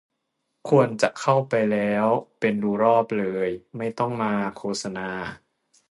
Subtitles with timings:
[0.67, 2.05] ควรจะเข้าไปแล้ว
[2.39, 5.09] เป็นดูรอบเลย ไม่ต้องมา โฆษณา